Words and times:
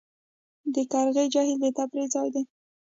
د 0.73 0.75
قرغې 0.91 1.25
جهیل 1.33 1.57
د 1.61 1.65
تفریح 1.77 2.07
ځای 2.13 2.27
دی 2.33 2.43